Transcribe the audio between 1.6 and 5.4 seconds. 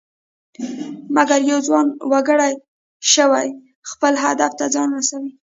ځوان وکړى شوى خپل هدف ته ځان ورسوي.